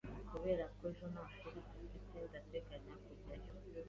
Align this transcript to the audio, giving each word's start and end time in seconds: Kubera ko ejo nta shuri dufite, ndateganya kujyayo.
Kubera 0.31 0.63
ko 0.75 0.83
ejo 0.91 1.05
nta 1.13 1.25
shuri 1.35 1.59
dufite, 1.69 2.17
ndateganya 2.29 2.93
kujyayo. 3.03 3.51